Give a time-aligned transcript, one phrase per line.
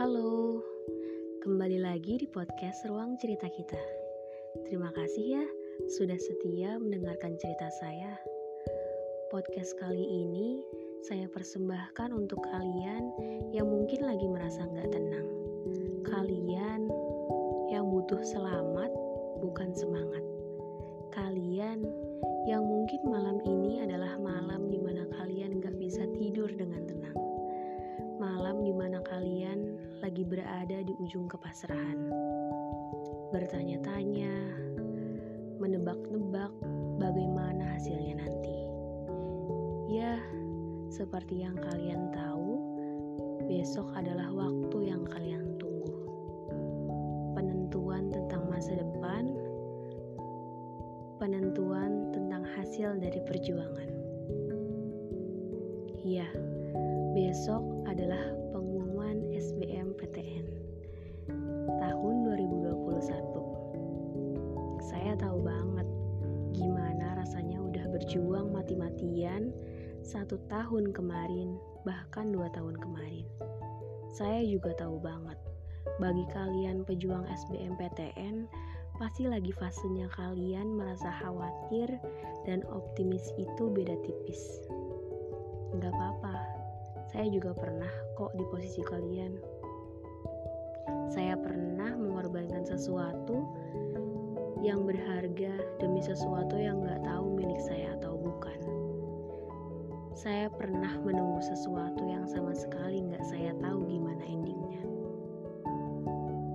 [0.00, 0.64] Halo,
[1.44, 3.76] kembali lagi di podcast Ruang Cerita Kita.
[4.64, 5.44] Terima kasih ya
[6.00, 8.16] sudah setia mendengarkan cerita saya.
[9.28, 10.64] Podcast kali ini
[11.04, 13.12] saya persembahkan untuk kalian
[13.52, 15.28] yang mungkin lagi merasa nggak tenang.
[16.08, 16.88] Kalian
[17.68, 18.88] yang butuh selamat,
[19.44, 20.24] bukan semangat.
[21.12, 21.86] Kalian
[22.50, 23.61] yang mungkin malam ini
[30.32, 32.08] berada di ujung kepasrahan.
[33.36, 34.32] Bertanya-tanya,
[35.60, 36.48] menebak-nebak
[36.96, 38.58] bagaimana hasilnya nanti.
[39.92, 40.16] Ya,
[40.88, 42.56] seperti yang kalian tahu,
[43.44, 46.00] besok adalah waktu yang kalian tunggu.
[47.36, 49.36] Penentuan tentang masa depan,
[51.20, 53.90] penentuan tentang hasil dari perjuangan.
[56.00, 56.24] Ya,
[57.12, 59.71] besok adalah pengumuman SBMPTN
[68.02, 69.54] berjuang mati-matian
[70.02, 71.54] satu tahun kemarin,
[71.86, 73.22] bahkan dua tahun kemarin.
[74.10, 75.38] Saya juga tahu banget,
[76.02, 78.50] bagi kalian pejuang SBMPTN,
[78.98, 81.94] pasti lagi fasenya kalian merasa khawatir
[82.42, 84.66] dan optimis itu beda tipis.
[85.78, 86.42] Gak apa-apa,
[87.06, 89.38] saya juga pernah kok di posisi kalian.
[91.06, 93.46] Saya pernah mengorbankan sesuatu
[94.62, 98.54] yang berharga demi sesuatu yang gak tahu milik saya atau bukan.
[100.14, 104.86] Saya pernah menunggu sesuatu yang sama sekali gak saya tahu gimana endingnya.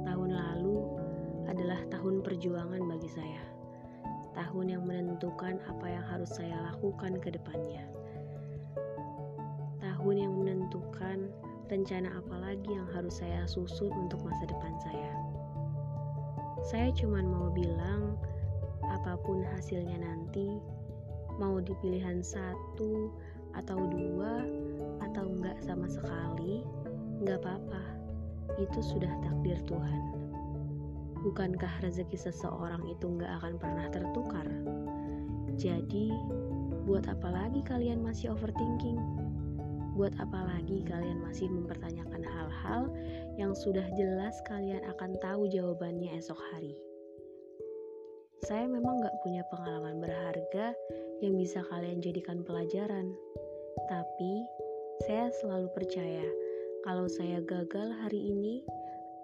[0.08, 0.88] Tahun lalu
[1.52, 3.44] adalah tahun perjuangan bagi saya.
[4.40, 7.84] Tahun yang menentukan apa yang harus saya lakukan ke depannya.
[9.84, 11.28] Tahun yang menentukan
[11.68, 15.37] rencana apa lagi yang harus saya susun untuk masa depan saya.
[16.68, 18.20] Saya cuma mau bilang,
[18.92, 20.60] apa pun hasilnya nanti,
[21.40, 23.08] mau dipilihan satu
[23.56, 24.44] atau dua
[25.00, 26.68] atau enggak sama sekali,
[27.24, 27.84] enggak apa-apa.
[28.60, 30.12] Itu sudah takdir Tuhan.
[31.24, 34.48] Bukankah rezeki seseorang itu enggak akan pernah tertukar?
[35.56, 36.12] Jadi,
[36.84, 39.00] buat apa lagi kalian masih overthinking?
[39.98, 42.86] Buat apa lagi kalian masih mempertanyakan hal-hal
[43.34, 46.78] yang sudah jelas kalian akan tahu jawabannya esok hari?
[48.46, 50.78] Saya memang gak punya pengalaman berharga
[51.26, 53.10] yang bisa kalian jadikan pelajaran.
[53.90, 54.46] Tapi,
[55.10, 56.30] saya selalu percaya
[56.86, 58.62] kalau saya gagal hari ini,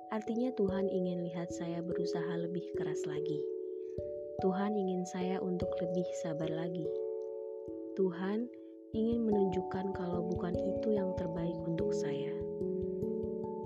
[0.09, 3.45] artinya Tuhan ingin lihat saya berusaha lebih keras lagi.
[4.41, 6.89] Tuhan ingin saya untuk lebih sabar lagi.
[7.93, 8.49] Tuhan
[8.93, 12.29] ingin menunjukkan kalau bukan itu yang terbaik untuk saya.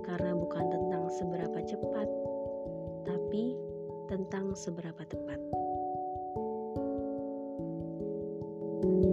[0.08, 2.08] Karena bukan tentang seberapa cepat,
[3.04, 3.52] tapi
[4.08, 5.36] tentang seberapa tepat.
[8.78, 9.07] thank you